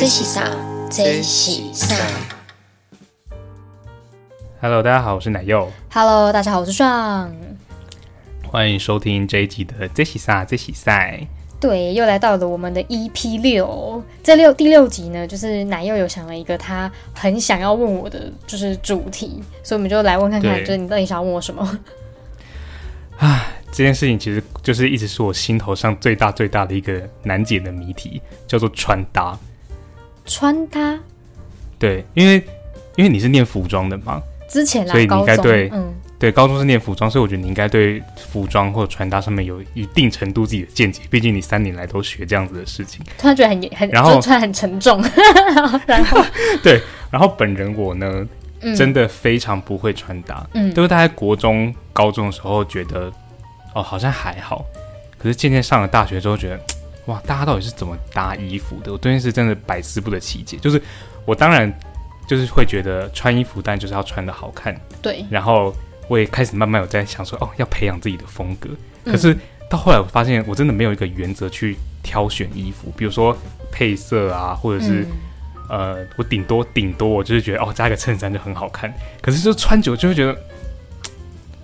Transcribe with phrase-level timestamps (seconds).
[0.00, 0.50] 这是啥？
[0.90, 1.94] 这是啥
[4.58, 7.30] Hello，大家好，我是奶柚，？Hello，大家好，我是爽。
[8.50, 11.20] 欢迎收听这一集的这喜赛这喜赛。
[11.60, 14.02] 对，又来到了我们的 EP 六。
[14.22, 21.78] 这六第六集呢，就是奶柚有想了一个他很想要问我的就是主题，所以我们就来问看看，就是你到底想要问我什么？
[23.70, 29.38] 这件事情其实就是一直是我心头上最大最大的一个难解的谜题，叫做穿搭。
[30.30, 30.96] 穿搭。
[31.76, 32.36] 对，因为
[32.94, 43.04] 因为你是念服装的嘛，之前啦所以，你，应该对嗯，对，高中是念服装，所以我觉得你应该对服装或者穿搭上面有一定程度自己的见解，毕竟你三年来都学这样子的事情。
[43.18, 45.02] 突然觉得很很，然后就穿很沉重，
[45.86, 46.22] 然后。
[46.62, 48.26] 对，然后本人我呢，
[48.60, 48.76] 嗯。
[48.76, 50.72] 真的非常不会穿搭，嗯。
[50.74, 53.10] 都是大概国中、高中的时候觉得，
[53.74, 54.64] 哦，好像还好，
[55.18, 56.60] 可是渐渐上了大学之后，觉得，
[57.06, 58.92] 哇，大家到底是怎么搭衣服的？
[58.92, 60.56] 我对这件事真的百思不得其解。
[60.58, 60.80] 就是
[61.24, 61.72] 我当然
[62.26, 65.74] 就是会觉得穿衣服，但就是要穿的好看，对，然后
[66.08, 68.68] 我也开始慢慢有在想说，哦，要培养自己的风格。
[69.04, 69.36] 嗯可是
[69.70, 73.36] 到后来，我发现我真的没有一个原则去挑选衣服，比如说
[73.72, 75.06] 配色啊，或者是、嗯
[75.70, 78.92] 呃，我顶多顶多我就是觉得哦，加一个衬衫就很好看。
[79.22, 80.36] 可是就穿久就会觉得，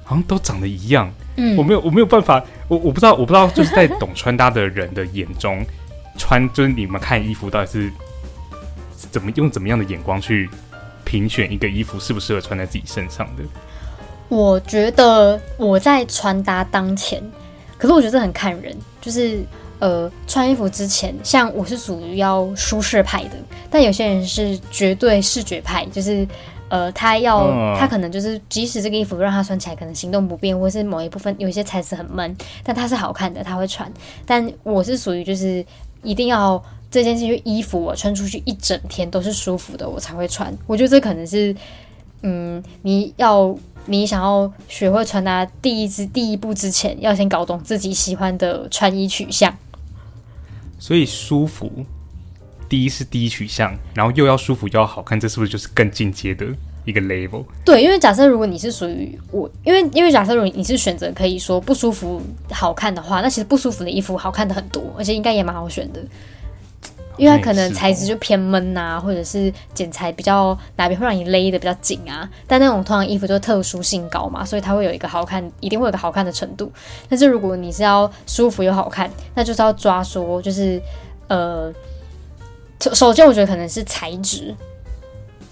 [0.03, 1.12] 好像都长得一样。
[1.37, 5.65] 嗯我没有我没有办法，我我不知道我不知道就是在懂穿搭的人的眼中，
[6.19, 7.93] 穿就是你们看衣服到底是
[9.11, 10.48] 怎么用怎么样的眼光去
[11.05, 13.43] 评选一个衣服适不适合穿在自己身上的。
[14.28, 17.23] 我觉得我在穿搭当前，
[17.78, 19.45] 可是我觉得这很看人，就是
[19.78, 23.37] 呃，穿衣服之前，像我是属于要舒适派的，
[23.71, 26.27] 但有些人是绝对视觉派，就是
[26.69, 33.92] 呃，他要、嗯他可能就是即使这个衣服让他穿起来可能行动不便，或是某一部分有一些材质很闷，但它是好看的，他会穿。
[34.25, 35.64] 但我是属于就是
[36.03, 36.62] 一定要。
[36.89, 40.56] 这件事衣服我穿出去一整天都是舒服的，我才会穿。
[40.69, 41.55] 我觉得这可能是，
[42.22, 43.55] 嗯，你要
[43.87, 49.55] 你想要学会穿搭第一支第一步之前，要先搞懂自己喜欢的穿衣取向。
[50.78, 51.71] 所以舒服，
[52.69, 56.47] 第一是第一取向，然后又要舒服又要好看，这是不是就是更进阶的
[56.84, 57.44] 一个 level？
[57.65, 66.00] 对，因为假设如果你是属于我，因为因为假设如果你是选择可以说不舒服好看的话，那其实不舒服的衣服好看的很多，而且应该也蛮好选的。
[67.19, 72.28] 因为它可能材质就偏闷呐、或者是剪裁比较哪边会让你勒的比较紧啊。
[72.47, 76.71] 但那种通常衣服就特殊性高嘛，所以它会有一个好看，一定会有一个好看的程度。
[77.09, 80.78] 但是如果你是要舒服又好看，那就是要抓说，就是
[81.28, 81.72] 呃，
[82.81, 84.54] 首首先我觉得可能是材质，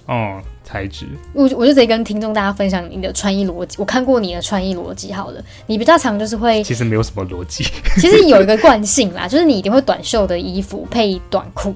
[0.06, 3.76] 哦、材质我我就直接跟听众大家分享你的穿衣逻辑。
[3.78, 7.64] 我看过你的穿衣逻辑，好了，你比较常就是会，其实没有什么逻辑。
[8.00, 11.74] 其实有一个惯性啦， 就是你一定会短袖的衣服配短裤，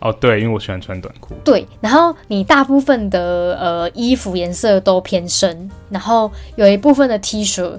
[0.00, 1.34] 哦，对，因为我喜欢穿短裤。
[1.44, 7.78] 对，然后你大部分的呃衣服颜色都偏深，然后有一部分的 T 恤。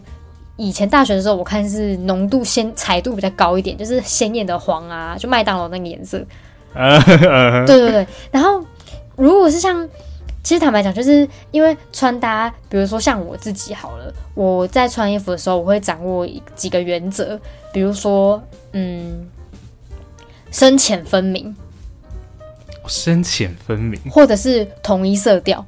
[0.59, 6.19] 以前大学的时候，我看是浓度鲜彩度比较高一点，就是鲜艳的黄啊，就麦当劳那个颜色。
[6.77, 8.63] 呃，对对对，然后
[9.15, 9.87] 如果是像，
[10.43, 17.39] 其实坦白讲，就是因为穿搭，比如说像我自己好了，我在穿衣服的时候，我会掌握一几个原则，
[17.73, 18.41] 比如说，
[18.73, 19.27] 嗯，
[20.51, 21.55] 深浅分明，
[22.85, 25.65] 深浅分明，或者是同一色调。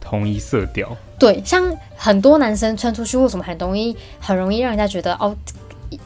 [0.00, 0.96] 同一色调。
[1.18, 5.34] 对，像很多男生穿出去，为什么很容易很容易让人家觉得哦，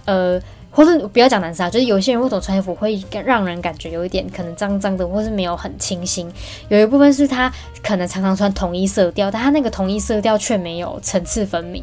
[0.04, 0.40] 呃，
[0.78, 6.30] 或是不要讲男生啊，就是有些人为什么穿衣服会让人感觉有一点可能脏脏的，或是没有很清新。
[6.68, 7.52] 有一部分是他
[7.82, 11.82] 可能常常穿同一色调，但他那个同一色调却没有层次分明。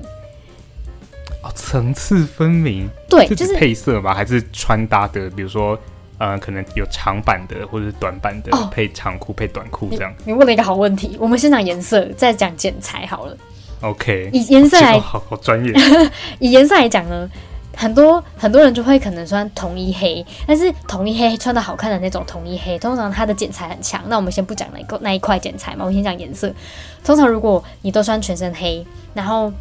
[1.44, 4.14] 哦，层次分明，对，就是配色吧？
[4.14, 5.30] 还是穿搭的？
[5.32, 5.78] 比如说，
[6.18, 10.14] 呃，可能有长版的或者是短版的，哦配长裤配短裤这样。
[10.24, 11.18] 你问了一个好问题。
[11.20, 13.36] 我们先讲颜色，再讲剪裁好了。
[13.82, 15.74] OK，以颜色来哦好好专业。
[16.40, 17.30] 以颜色来讲呢，
[17.76, 24.02] 很多很多人就会可能穿统一黑，但是统一黑穿的好看的那种统一黑，通常它的剪裁很强。
[24.08, 26.52] 那我们先不讲那个那一块剪裁嘛，我们先讲颜色。
[27.04, 29.52] 通常如果你都穿全身黑，然后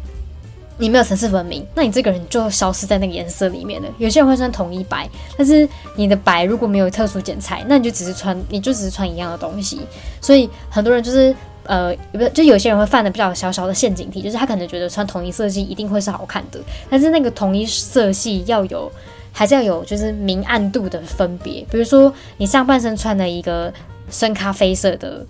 [0.77, 3.87] 你没有层次分明，那你这个人就消失在那个颜色里面了。
[3.97, 9.81] 有些人会穿统一白，但是你的白如果没有特殊剪裁，那你就只是穿，你就只是穿一样的东西。
[10.19, 11.35] 所以很多人就是
[11.65, 16.59] 呃，不是，就有些人会犯的比较小小的陷阱题，就是他可能觉得穿同一色系一定会是好看的，
[16.89, 18.91] 但是那个同一色系要有，
[19.31, 21.65] 还是要有就是明暗度的分别。
[21.69, 23.73] 比如说你上半身穿了一个
[24.09, 25.25] 深咖啡色的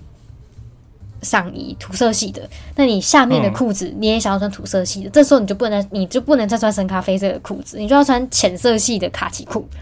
[1.21, 9.67] 上衣，土色系的，那你下面的嗯裤子你也想要穿土色系的，这时候你就不能，你就不能再穿深咖啡色的裤子，你就要穿浅色系的卡其裤。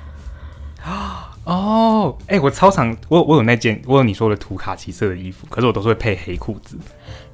[1.45, 6.77] 哦，哎、我超常，我有我有那件，我有你说的土卡其色的衣服，可是我都是会配黑裤子，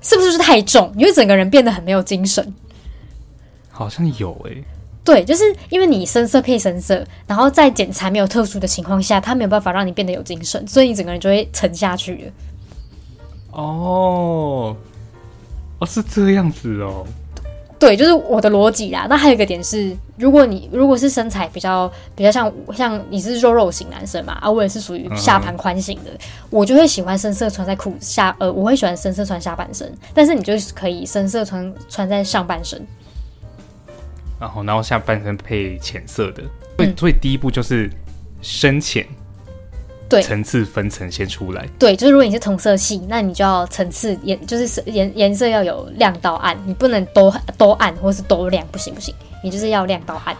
[0.02, 0.92] 是不是就是太重？
[0.96, 2.54] 你会整个人变得很没有精神。
[3.70, 4.52] 好像有哎、
[5.04, 12.32] 对，就是因为你深色配深色，然后在剪裁没有特殊的情况下，它没有办法让你变得有精神，所以你整个人就会沉下去了。
[13.52, 14.76] 哦，
[15.78, 17.06] 哦是这样子哦，
[17.80, 19.08] 对，就是我的逻辑啦。
[19.10, 26.12] 那还有一个点是，如果你如果是身材比较比较像像你是肉肉型男生嘛，啊，我也是属于下盘宽型的，
[26.50, 32.86] 我就会喜欢深色穿在裤下，呃，我会喜欢深色穿下半身，但是你就是可以深色穿穿在上半身。
[34.38, 36.44] 然后然后下半身配浅色的，
[36.78, 37.90] 所以、嗯所以第一步就是
[38.42, 39.08] 深浅
[40.10, 40.22] 对。
[40.22, 49.14] 层次分层先出来，对，就是如果你是同色系，那你就要层次颜，就是颜颜色要有亮到暗，你不能都都暗或是都亮，不行不行，
[49.44, 50.36] 你就是要亮到暗。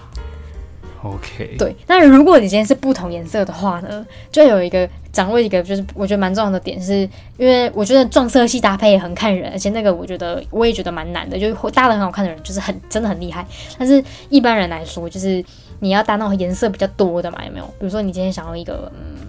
[1.02, 15.42] OK，对，那如果你今天是不同颜色的话呢，就有一个掌握一个就是我觉得蛮重要的点是，因为我觉得撞色系搭配也很看人，而且那个我觉得我也觉得蛮难的，就是会搭的很好看的人就是很真的很厉害，但是一般人来说，就是
[15.80, 17.66] 你要搭那种颜色比较多的嘛，有没有？
[17.80, 19.26] 比如说你今天想要一个，嗯，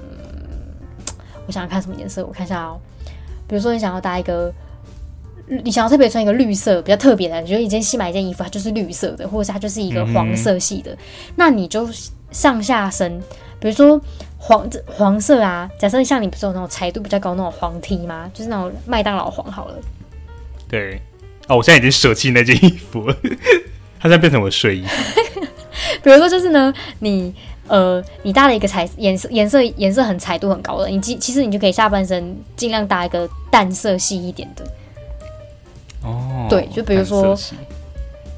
[1.50, 2.79] 我想要看什么颜色，我看一下哦，
[3.49, 4.52] 比如说你想要搭一个。
[5.64, 10.97] 你想要特别穿一个绿色比较特别的，你觉得你今天新买一件衣服，它就是绿色的，或者是它就是一个黄色系的，
[11.35, 11.88] 那你就
[12.31, 13.20] 上下身，
[13.58, 14.00] 比如说
[14.38, 18.31] 黄黄色啊，假设像你不是有那种彩度比较高那种黄 T 吗？
[18.32, 19.75] 就是那种麦当劳黄好了。
[20.69, 21.02] 对，
[21.49, 23.17] 哦，我现在已经舍弃那件衣服了，
[23.99, 24.85] 它现在变成我的睡衣，
[26.00, 27.35] 比如说就是呢，你
[27.70, 34.64] 呃你搭了一个彩颜色颜色颜色很彩度很高的，你其其实你就可以下半身尽量搭一个淡色系一点的，
[36.02, 37.38] 哦，对就比如说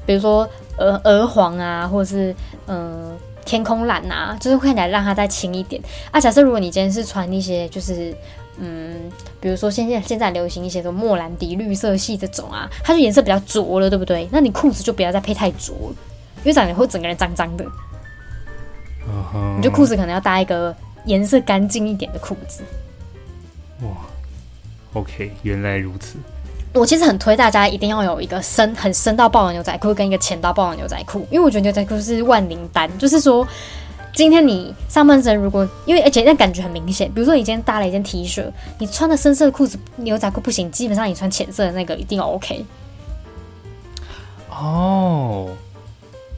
[0.05, 0.47] 比如说
[0.77, 2.31] 鹅鹅黄啊，或者是
[2.67, 3.11] 嗯、呃
[3.43, 5.81] 天空蓝啊，就是看起来让它再轻一点
[6.11, 6.19] 啊。
[6.19, 8.15] 假设如果你今天是穿一些就是
[8.57, 14.29] 嗯，比如说现在现在流行一些什么莫兰迪绿色系这种啊，它就颜色比较浊了，对不对？
[14.31, 15.95] 那你裤子就不要再配太浊了，
[16.37, 17.65] 因为这样你会整个人脏脏的。
[19.57, 20.75] 你就裤子可能要搭一个
[21.05, 22.63] 颜色干净一点的裤子。
[23.81, 23.89] 哇
[24.93, 26.17] OK，原来如此，
[26.73, 33.47] 我其实很推大家一定要有一个深很深到爆的牛仔裤跟一个浅到爆的牛仔裤，因为我觉得牛仔裤是万灵丹，就是说。
[34.15, 38.45] 今天你上半身如果因为而且那感觉很明显，比如说你今天搭了一件 T 恤，
[38.77, 42.63] 你穿的深色的裤子牛仔裤不行，基本上你穿浅色的那个一定 OK。
[44.51, 45.49] 哦，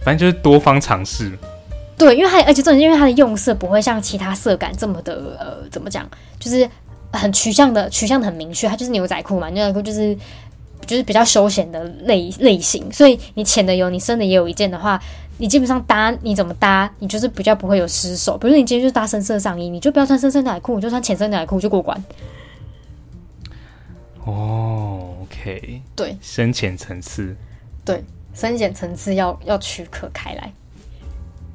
[0.01, 1.38] 反正就是多方尝试，
[1.97, 6.06] 对，因为它而且重点是因为它的用色不会像其他色感这么的呃怎么讲，
[6.39, 6.69] 就是
[7.13, 10.13] 很取向的取向的很明确，它就是牛仔裤嘛，牛仔裤就是
[10.86, 15.01] 就是比较休闲的类类型，所以你浅的有，你深的也有一件的话，
[15.38, 18.38] 你基本上搭你怎么搭，你就是比较不会有失手。
[18.38, 22.03] 比如说你今天就是搭深色上衣，你就不要穿深色牛仔裤，你就穿浅色牛仔裤就过关。
[24.25, 27.36] 哦，OK，对深浅层次。
[27.86, 28.03] 对，
[28.33, 30.51] 深浅层次要要区隔开来。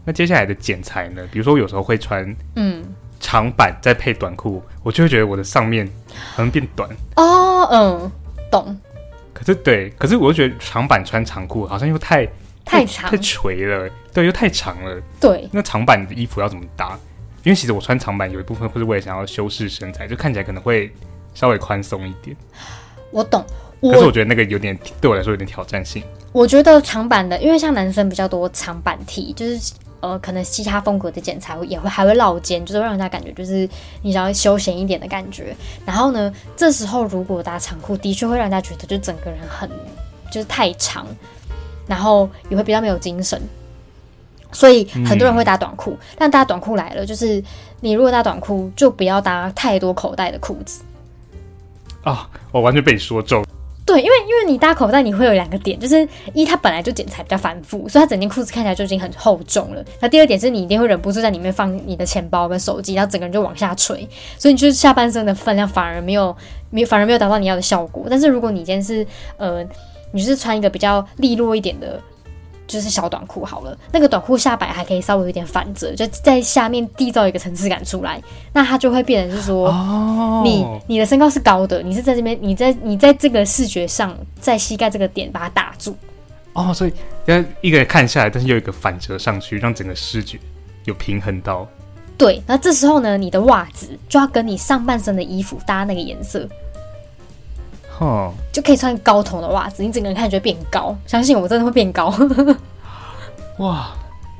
[0.05, 1.27] 那接下来的剪裁呢？
[1.31, 2.83] 比如说，我有时候会穿嗯，
[3.21, 5.87] 长版再配短裤，我就会觉得我的上面
[6.35, 6.89] 好像变短。
[7.17, 8.13] 哦，嗯，
[8.51, 8.77] 懂，
[9.33, 12.27] 可是对，可是我又觉得长版穿长裤好像又太
[12.65, 15.01] 太长太垂了，对，又太长了。
[15.21, 15.49] 对。
[15.53, 16.99] 那长版的衣服要怎么搭？
[17.43, 20.93] 因为其实我穿长版有一部分会是为了想要修饰身材，就看起来可能会
[21.35, 22.37] 稍微宽松一点。
[23.11, 23.45] 我懂，
[23.81, 26.03] 可是我觉得那个有点对我来说有点挑战性。
[26.33, 33.69] 我觉得长版的，因为像男生比较多长版 T，就是呃，可能嘻哈风格的剪裁也会还会落肩，就是让人家感觉就是
[34.03, 35.55] 你想要休闲一点的感觉。
[35.85, 39.71] 然后呢，这时候如果搭长裤，的确会让人家觉得就整个人很
[40.31, 41.07] 就是太长，
[41.87, 43.41] 然后也会比较没有精神。
[44.53, 47.41] 所以很多人会搭短裤，但搭短裤来了，就是
[47.81, 50.83] 你如果搭短裤，就不要搭太多口袋的裤子。
[52.03, 53.45] 啊，我完全被你说中。
[53.91, 59.85] 对，因为因为你搭口袋，你会有两个点，就是一它本来就剪裁比较繁复，所以它整件裤子看起来就已经很厚重了。
[59.99, 66.37] 那第二点是你一定会忍不住在里面放你的钱包跟手机，然后整个人就往下垂，所以你就是下半身的分量反而没有
[66.71, 68.07] 没有反而没有达到你要的效果。
[68.09, 69.05] 但是如果你今天是
[69.37, 69.67] 呃，
[70.13, 72.01] 你是穿一个比较利落一点的。
[72.71, 78.23] 就是小短裤好了，那个短裤下摆还可以稍微有点反折，就在下面缔造一个层次感出来，
[78.53, 85.97] 那它就会变成是说，哦你你的身高是高的，你是在这边，你在你在这个视觉上，在膝盖这个点把它打住。
[86.53, 86.93] 哦，所以
[87.27, 90.39] 要一个人看下来，但是又有一个反折上去，让整个视觉
[90.85, 91.67] 有平衡到。
[92.17, 96.47] 对，那这时候呢，你的袜子就要跟你上半身的衣服搭那个颜色，
[98.01, 100.97] 哼，就可以穿高筒的袜子，你整个人看起来变高。
[101.07, 102.13] 相信我，真的会变高。
[103.59, 103.93] 哇，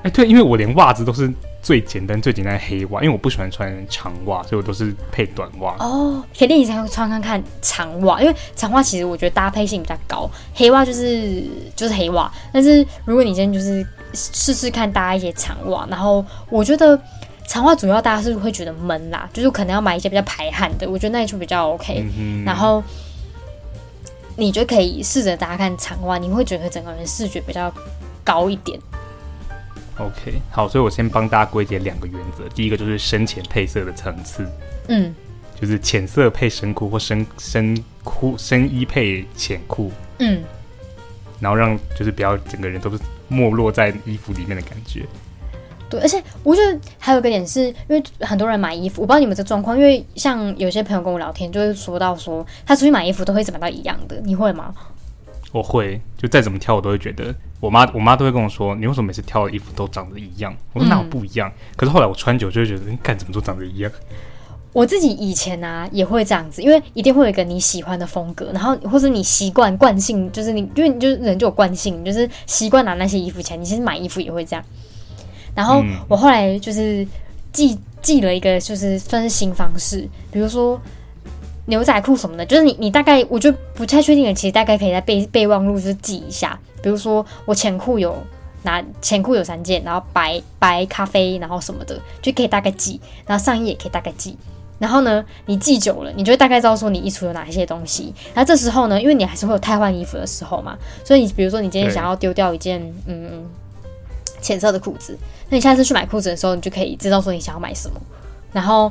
[0.03, 5.77] 哎、对，因为我连袜子都是最简单、最简单的黑袜，因为我不喜欢穿长袜，所以我都是配短袜。
[5.79, 11.45] 哦，可以练习才穿看看长袜，因为长袜其实我觉得搭配性比较高，黑袜就是
[11.77, 12.33] 就是黑袜。
[12.51, 16.99] 但是如果你今天就是试试看搭一些长袜，然后我觉得
[17.47, 22.03] 长袜主要大家是会觉得闷啦，就是可能要买一些比较排汗的，我觉得那就比较 OK。
[22.17, 22.83] 嗯然后
[24.37, 27.73] 你就可以试着搭看长袜，你会觉得整个人视觉比较
[28.25, 28.79] 高一点。
[29.99, 32.49] OK，好，所以我先帮大家归结两个原则。
[32.55, 34.47] 第一个就是深浅配色的层次，
[34.89, 35.15] 嗯
[35.61, 40.43] 就是浅色配深裤或深深裤深衣配浅裤，嗯，
[41.39, 45.05] 然后让就是不要整个人都是没落在衣服里面的感觉。
[45.91, 54.73] 对，而且我觉得还有一个点是，因为很多人买衣服，我不知道你们这状况，因为像有些朋友跟我聊天，就会说到说他出去买衣服都会怎么到一样的，你会吗？
[55.53, 60.57] 我会，就再怎么挑，我都会觉得，我妈我妈都会跟我说，你为什么每次挑的衣服都长得一样？
[60.73, 61.53] 我说那我不一样？
[61.77, 63.91] 可是后来我穿久就会觉得，你干怎么都长得一样？
[64.73, 74.65] 我自己以前啊也会这样子，因为一定会有一个你喜欢的风格，然后或者你习惯惯性，就是你因为你就是人就有惯性，你就是习惯拿那些衣服钱，你其实买衣服也会这样。
[75.55, 77.07] 然后嗯我后来就是
[77.53, 80.81] 记记了一个，就是算是新方式，比如说
[81.67, 88.17] 牛仔裤什么的，就是你你大概我就不太确定了，其实大概可以在备备忘录就是记一下，比如说我前裤有
[88.63, 94.37] 拿前裤有三件，然后白白咖啡，然后什么的就可以大概记，然后上衣也可以大概记。
[94.79, 98.15] 然后呢，你记久了，你就会大概知道说你衣橱有哪一些东西。
[98.33, 103.45] 然后这时候呢，因为你还是会有太换衣服的时候嘛，所以你比如说你今天想要丢掉一件嗯
[104.41, 105.17] 浅色的裤子，
[105.49, 108.01] 那你下次去买裤子的时候，你就可以知道说你想要买什么。
[108.53, 108.91] 然后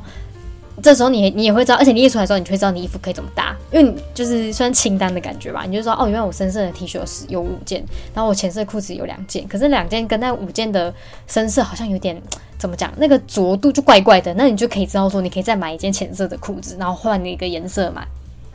[0.82, 5.64] 这时候你你也会知道，而且你列出来的时候，你就会知道你衣服可以怎么搭，因为你就是算清单的感觉吧。
[5.68, 10.92] 你就说哦，原来我深色的 T 恤有十有五件，然后我浅色裤子有两件，可是两件跟那五件的
[11.26, 12.20] 深色好像有点
[12.56, 14.32] 怎么讲，那个着度就怪怪的。
[14.34, 18.06] 那你就可以知道说，你可以再买一件浅色的裤子，然后换一个颜色买。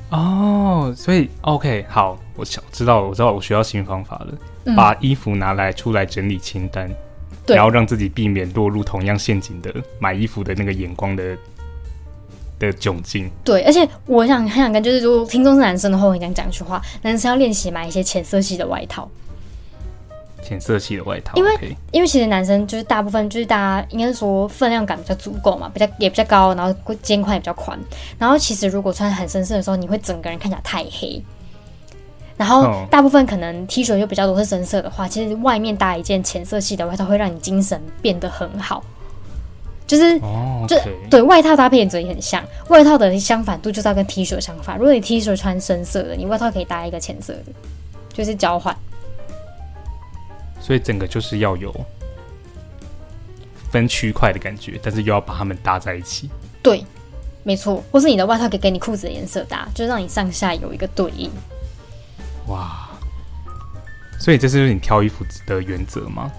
[0.10, 4.28] 哦，所以 OK，好，我想知道，我知道我学到新方法了，
[4.66, 6.90] 嗯把衣服拿来出来整理清单，
[7.46, 11.38] 对然后让自己避免落入同样陷阱的买衣服的那个眼光的
[12.60, 13.30] 的窘境。
[13.44, 19.10] 对，而且我想很想跟，就是如果听众是男生的话，我很想讲一句话：男生要练习买一些浅色系的外套。
[20.44, 27.76] 浅色系的外套，因为因为其实男生就是大部分就是大家应该是说分量感比较足够嘛，比较也比较高，然后肩宽也比较宽。
[28.20, 31.20] 然后其实如果穿很深色的时候，你会整个人看起来太黑。
[32.38, 38.84] 然后哦大部分可能 T 恤就比较多是深色的话，其实外面搭一件浅色系的外套会让你精神变得很好。
[39.88, 40.76] 就是哦就
[41.12, 44.78] 对外套搭配原则也很像，外套的相反度就是要跟 T 恤相反。
[44.78, 47.54] 如果你 T 恤穿深色的，你外套可以搭一个浅色的，
[48.12, 48.76] 就是交换。
[50.60, 51.72] 所以整个就是要有
[53.70, 56.32] 分区块的感觉，但是又要把它们搭在一起。
[56.64, 56.84] 对，
[57.44, 61.30] 没错，或是你的外套可以跟你裤子的颜色搭，就是让你上下有一个对应。
[64.26, 66.32] 哇，所以这是你挑衣服的原则吗？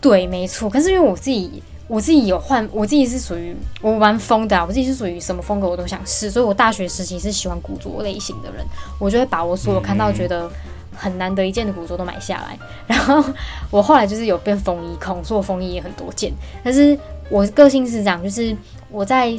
[0.00, 0.68] 对，没错。
[0.68, 8.66] 可是因为我自己，我自己有换，我自己是属于我蛮疯的啊，我自己是属于什么风格我都想试，所以我大学时期是喜欢古着类型的人，
[8.98, 10.50] 我就会把我所有看到觉得
[10.94, 12.58] 很难得一件的古着都买下来。
[12.88, 13.24] 然后
[13.70, 16.32] 我后来就是有变风衣控，所以我风衣也很多件。
[16.64, 16.98] 但是
[17.30, 18.56] 我个性是这样，就是
[18.90, 19.32] 我在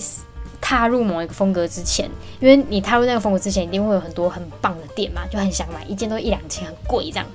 [0.61, 7.25] 踏入某一个风格之前，因为你踏入那个风格之前，一定会有很多很棒的店嘛，就很想买一件都一两千，很贵这样。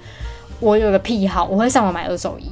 [0.60, 2.48] 我有个癖好，我会上网买二手衣，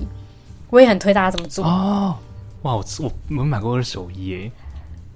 [0.70, 1.64] 我也很推大家这么做。
[1.64, 2.16] 哦，
[2.62, 4.52] 哇，我我我买过二手衣耶，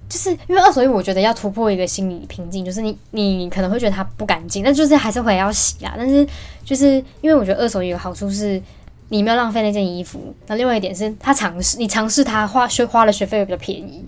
[0.07, 5.93] 就是因为二手衣，我觉得要突破一个心理瓶颈，就是你你可能会觉得它不干净，但就是还是会要洗啦。
[5.97, 6.25] 但是
[6.63, 8.61] 就是因为我觉得二手衣有好处是，
[9.09, 14.05] 你没有浪费那件衣服，那另外一点是它尝试你尝试它花学花了学费会比较便宜。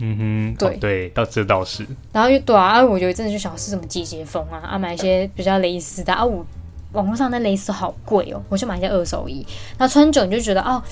[0.00, 6.44] 嗯哼，对哦对，倒这倒是，然后又对啊，啊我有一阵子就想是什么季节风啊，啊买一些比较蕾丝的啊，我
[6.92, 9.46] 网络上那蕾丝好贵哦，我就买一些二手衣，
[9.78, 10.82] 那穿久你就觉得哦，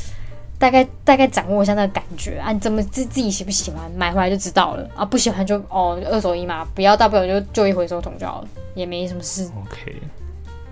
[0.58, 9.48] 大概大概掌握一下那个感觉啊，你怎么自自己喜不喜欢，买回来就知道了啊，不喜欢就哦二手衣嘛，不要大不了就就一回收桶就好了，也没什么事。
[9.62, 9.96] OK，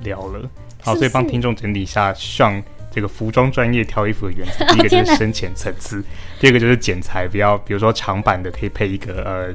[0.03, 0.49] 聊了。
[0.83, 2.63] 好，是所以帮听众整理一下，像
[2.97, 6.03] 这个服装专业挑衣服的原则， 第一个就是深浅层次，
[6.41, 9.55] 第二个就是剪裁，不要比如说长版的可以配一个呃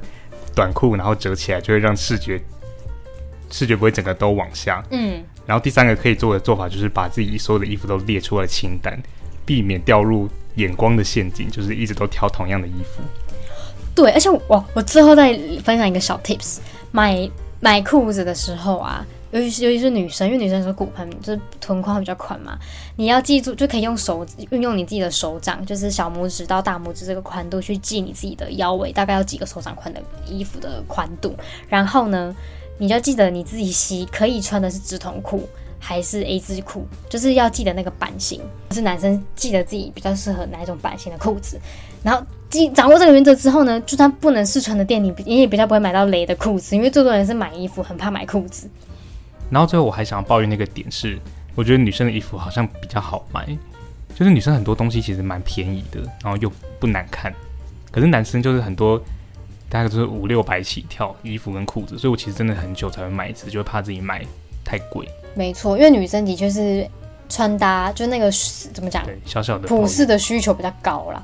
[0.54, 2.40] 短裤，然后折起来就会让视觉
[3.50, 4.84] 视觉不会整个都往下。
[4.92, 8.96] 嗯，然后第三个可以做的做法就是把自己所有的衣服都列出来清单，
[9.44, 13.02] 避免掉入眼光的陷阱，就是一直都挑同样的衣服。
[13.96, 15.34] 对，而且我我最后再
[15.64, 16.60] 分享一个小 tips，
[16.92, 17.28] 买
[17.60, 22.58] 买裤子的时候啊，尤其是尤其是女生，因为女生是骨盆就是臀宽比较宽嘛，
[22.96, 31.36] 你要记住就可以用手运用你自己的手掌，就是小拇指到大拇指这个宽度去记你自己的腰围大概要几个手掌宽的衣服的宽度，
[31.68, 32.36] 然后呢，
[32.78, 35.48] 你就记得你自己洗可以穿的是直筒裤
[35.80, 41.60] 还是 A 字裤，就是要记得那个版型，就是男生记得自己比较适合哪一种版型的裤子，
[42.04, 42.24] 然后。
[42.52, 48.70] 记掌握这个原则之后呢，就算不能试穿的店，你你也比较不会买到雷的裤子，因为最多人是买衣服，很怕买裤子。
[49.52, 51.20] 然后最后我还想要抱怨那个点是，
[51.54, 53.46] 我觉得女生的衣服好像比较好买，
[54.16, 57.32] 就是女生很多东西其实蛮便宜的，然后又不难看。
[57.92, 58.98] 可是男生就是很多
[59.70, 64.26] 大概就是五六百起跳衣服跟裤子，所以我其实真的很久才会买一次，就会怕自己买
[64.64, 65.08] 太贵。
[65.36, 66.90] 没错，因为女生的确是
[67.28, 68.32] 穿搭就那个
[68.74, 71.22] 怎么讲，对小小的普世的需求比较高啦。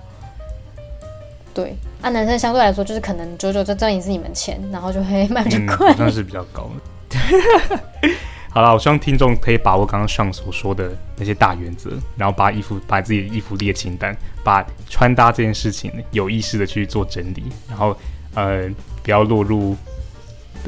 [1.53, 6.81] 对，啊，男生相对来说就是可能久久就赚也是你们钱，然后就会 卖比较快，好像是比较高的。
[8.49, 17.95] 好了，我希望听众可以把握刚刚上所说的那些大原则，然后把衣服把自己的衣服列清单，把穿搭这件事情有意识的去做整理，然后
[18.33, 18.67] 呃
[19.03, 19.75] 不要落入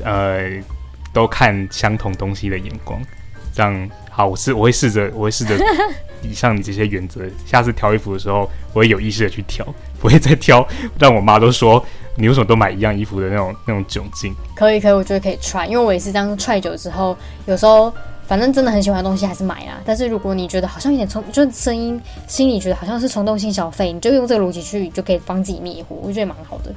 [0.03, 0.51] 呃
[1.11, 3.01] 都看相同东西的眼光，
[3.53, 5.57] 这样好，我是我会试着我会试着
[6.21, 8.41] 以上你这些原则，下次挑衣服的时候
[8.73, 9.65] 我会有意识的去挑。
[9.99, 10.65] 不会再挑，
[10.97, 11.85] 让我妈都说
[12.19, 14.35] 你为什么都买一样衣服的那种那种窘境。
[14.55, 17.91] 可以可以，我觉得可以 try，因为我也是这样 try 久之后，有时候
[18.27, 19.79] 反正真的很喜欢的东西还是买啦。
[19.85, 26.73] 但是如果你觉得好像有点冲，就是声音心里觉得好像是冲动性消费，你就用这个逻辑去就可以帮自己灭火，我觉得蛮好的。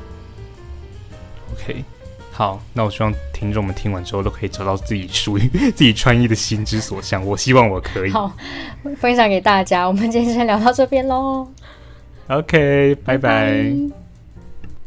[1.54, 1.84] OK，
[2.30, 7.24] 好，那我希望听众们听完之后都可以找到自己属于 自己穿衣的心之所向。
[7.26, 8.32] 我希望我可以好
[8.96, 9.86] 分享给大家。
[9.86, 11.46] 我们今天先聊到这边喽。
[12.28, 14.01] OK，拜拜。